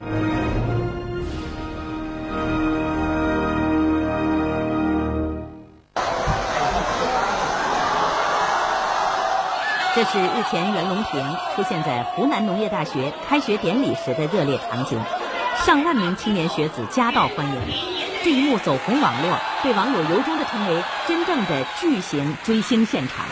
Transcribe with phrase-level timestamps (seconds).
[0.00, 0.06] 这
[10.04, 11.20] 是日前袁隆平
[11.56, 15.00] 出现在湖南农业大学开学典礼时的热烈场景，
[15.64, 17.60] 上万名青年学子夹道欢迎。
[18.22, 23.26] 这一幕走红网络，被网友由衷地称为真正的巨型追星现场。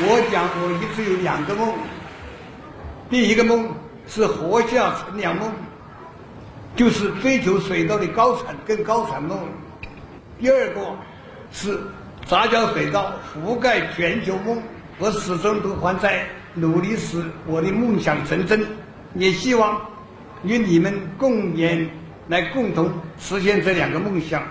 [0.00, 1.72] 我讲，我一直有两个梦，
[3.08, 3.74] 第一个梦
[4.06, 5.50] 是活下乘凉梦，
[6.76, 9.38] 就是追求水稻的高产更高产梦；
[10.38, 10.94] 第二个
[11.50, 11.80] 是
[12.26, 14.62] 杂交水稻覆盖全球梦。
[14.98, 18.66] 我始终都还在努力使我的梦想成真，
[19.14, 19.80] 也希望
[20.42, 21.88] 与你们共勉，
[22.28, 24.42] 来共同实现这两个梦想。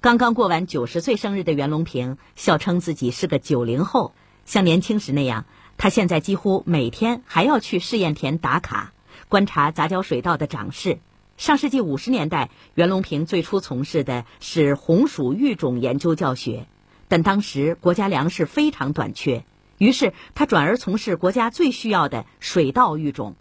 [0.00, 5.44] 刚刚过完九十岁生日的袁隆平笑称自己是个九零后，像年轻时那样，
[5.78, 8.92] 他现在几乎每天还要去试验田打卡，
[9.28, 10.98] 观察杂交水稻的长势。
[11.42, 16.68] 上世纪五十年代，袁隆平最初从事的是红薯育种研究教学，
[17.08, 19.42] 但当时国家粮食非常短缺。
[19.76, 23.34] 于是他转而从事国家最需要的水稻育种。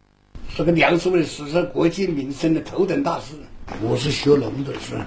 [0.57, 3.35] 这个粮食问题是国计民生的头等大事。
[3.83, 5.05] 我是学农的，是吧？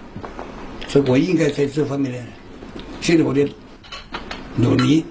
[0.87, 2.25] 所以我应该在这方面呢，
[3.01, 3.53] 尽我的
[4.55, 5.05] 努力。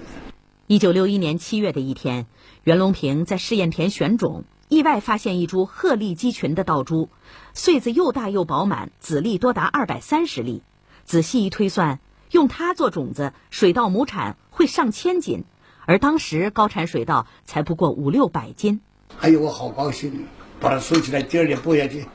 [0.68, 2.24] 一九六一年七月的一天，
[2.62, 7.08] 袁隆平在试验田选种，意外发现一株鹤立鸡群的稻株，
[7.52, 10.62] 穗子又大又饱满，籽粒多达二百三十粒。
[11.04, 15.44] 仔细一推算，用它做种子，水稻亩产会上千斤。
[15.86, 18.80] 而当时高产水稻才不过五六百斤，
[19.20, 20.24] 哎呦，我好高兴，
[20.58, 22.06] 把它收起来，第二年播下去。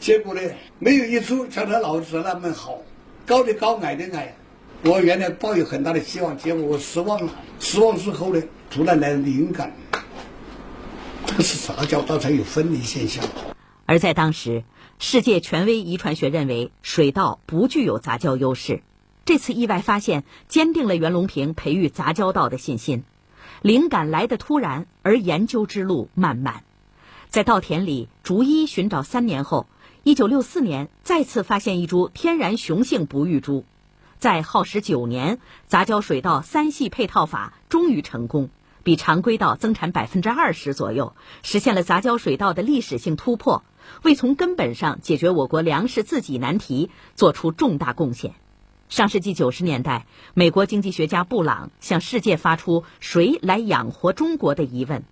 [0.00, 0.40] 结果呢，
[0.80, 2.78] 没有一株像他老子那么好，
[3.24, 4.34] 高的高，矮的矮。
[4.84, 7.32] 我原来抱有很大的希望，结果我失望了。
[7.60, 9.72] 失望之后呢，突然来了灵感，
[11.36, 13.24] 这是杂交稻才有分离现象。
[13.86, 14.62] 而在当时，
[15.00, 18.82] 世界权威遗传学认为水稻不具有杂交优势。
[19.24, 23.02] 这次意外发现坚定了袁隆平培育杂交稻的信心。
[23.62, 26.62] 灵感来得突然，而研究之路漫漫。
[27.30, 29.66] 在稻田里逐一寻找三年后，
[30.04, 33.64] 一九六四年再次发现一株天然雄性不育株。
[34.18, 38.50] 再耗时九年，杂交水稻三系配套法终于成功，
[38.84, 43.64] 比常规稻增产百分之二十左右，实现了杂交水稻的历史性突破，
[44.02, 48.34] 为从根本上解决我国粮食自给难题做出重大贡献。
[48.90, 55.02] 上世纪九十年代，美国经济学家布朗向世界发出“谁来养活中国”的疑问。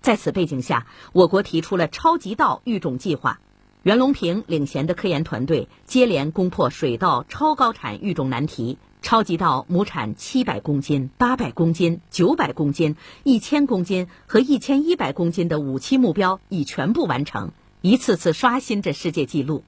[0.00, 3.38] 在此背景下，我国提出了超级稻育种计划。
[3.82, 19.64] 袁隆平领衔的科研团队接连攻破水稻超高产育种难题，超级稻亩产七百公斤、八百公斤、九百公斤、一千公斤和一千一百公斤的五期目标已全部完成，一次次刷新着世界纪录。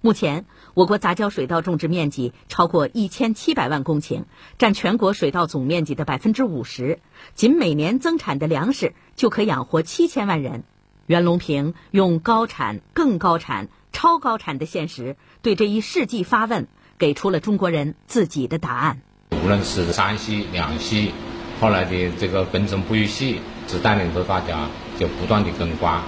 [0.00, 4.24] 目前，我国杂交水稻种植面积超过一千七百万公顷，
[4.56, 7.00] 占全国水稻总面积的百分之五十。
[7.34, 10.62] 仅每年增产的粮食就可养活七千万人。
[11.06, 16.68] 袁隆平用高产、更高产、超高产的现实，对这一世纪发问，
[16.98, 19.00] 给出了中国人自己的答案。
[19.42, 21.12] 无论是三系、两系，
[21.60, 26.02] 后来的这个耕种不育系，只带领着大家就不断的跟瓜，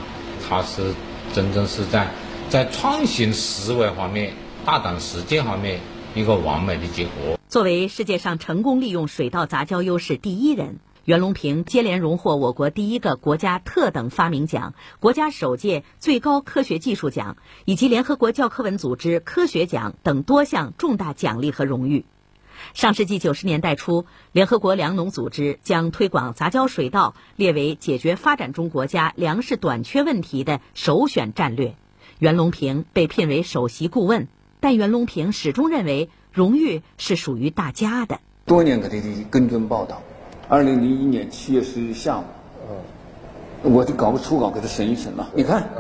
[0.49, 0.93] 他是
[1.33, 2.09] 真正是在。
[2.49, 4.33] 在创新思维方面、
[4.67, 5.79] 大胆实践方面，
[6.17, 7.39] 一个完美的结合。
[7.49, 22.05] 作为世界上成功利用水稻杂交优势第一人，袁隆平接连荣获我国第一个国家特等发明奖、国家首届最高科学技术奖以及联合国教科文组织科学奖等多项重大奖励和荣誉。
[22.75, 31.77] 上世纪九十年代初，联合国粮农组织将推广杂交水稻列为解决发展中国家粮食短缺问题的首选战略。
[32.19, 34.29] 袁隆平被聘为首席顾问，
[34.61, 38.21] 但袁隆平始终认为荣誉是属于大家的。
[38.45, 40.03] 多年给他的跟踪报道，
[40.51, 42.25] 二零零一年七月十日下午，
[43.63, 45.31] 我就搞个初稿给他审一审了。
[45.33, 45.71] 你看，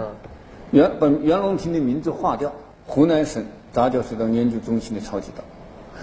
[0.70, 2.52] 袁把袁隆平的名字划掉，
[2.86, 5.42] 湖南省杂交水稻研究中心的超级稻，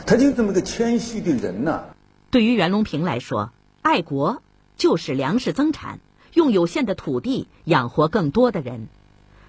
[0.06, 1.86] 他就这么个谦虚的人呐。
[2.30, 3.52] 对于袁隆平来说，
[3.82, 4.42] 爱国
[4.76, 6.02] 就是粮食增产，
[6.34, 8.90] 用有限的土地养活更多的人。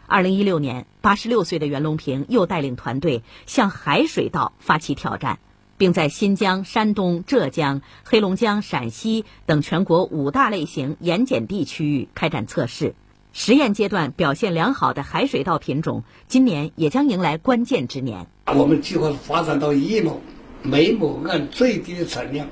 [0.06, 5.40] 二零一六年，八十六岁的袁隆平又带领团队向海水稻发起挑战，
[5.78, 12.94] 并在新疆、山东、浙江、黑龙江、陕西等全国五大类型盐碱地区域开展测试。
[13.32, 18.26] 实验阶段表现良好的海水稻品种，今年也将迎来关键之年。
[18.46, 20.20] 我们计划发展到一亩，
[20.62, 22.48] 每亩按最低的产量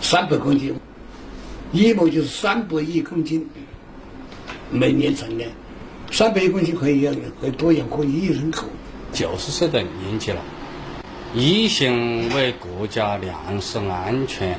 [0.00, 0.74] 三百公斤，
[1.72, 3.46] 一亩就是三百亿公斤，
[4.70, 5.50] 每年产量。
[6.10, 8.66] 三百公斤可以养，可以多养活一亿人口。
[9.12, 10.40] 九十岁的年纪了，
[11.34, 14.58] 一心为国家粮食安全，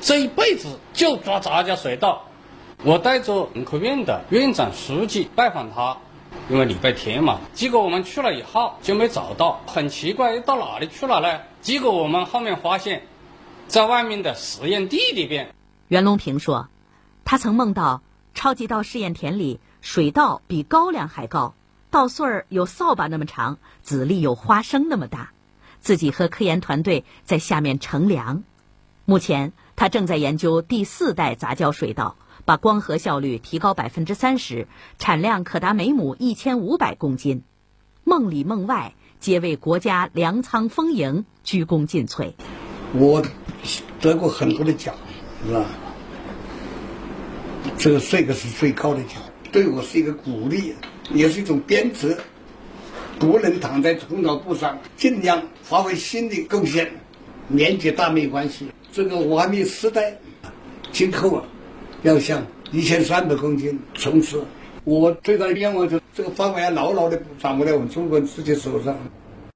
[0.00, 2.24] 这一辈子就抓杂交水稻。
[2.82, 5.96] 我带着人科院的院长、书记拜访他，
[6.50, 7.38] 因为礼拜天嘛。
[7.54, 11.40] 结果我们去了以后就没找到，很奇怪，到哪里去了呢？
[11.60, 13.04] 结果我们后面发现，
[13.68, 15.54] 在外面的实验地里边。
[15.86, 16.66] 袁隆平说，
[17.24, 18.02] 他曾梦到
[18.34, 21.54] 超级稻试验田里水稻比高粱还高，
[21.90, 25.30] 稻穗儿有扫把那么长，籽粒有花生那么大，
[25.82, 28.42] 自己和科研团队在下面乘凉。
[29.04, 32.16] 目前他正在研究第四代杂交水稻。
[32.44, 34.66] 把光合效率提高百分之三十，
[34.98, 37.44] 产量可达每亩一千五百公斤，
[38.02, 42.32] 梦里梦外皆为国家粮仓丰盈鞠躬尽瘁。
[42.94, 43.24] 我
[44.00, 44.96] 得过很多的奖，
[45.46, 45.64] 是吧？
[47.78, 50.74] 这个这个是最高的奖，对我是一个鼓励，
[51.10, 52.18] 也是一种鞭策。
[53.22, 56.90] 不能躺在功劳簿上，尽量发挥新的贡献。
[57.46, 60.18] 年纪大没关系，这个我还没时代，
[60.90, 61.44] 今后啊。
[62.02, 64.42] 要向一千三百公斤冲刺！
[64.82, 68.98] 我最大的愿望就是这个方法要牢牢的掌握在我们中国人自己手上。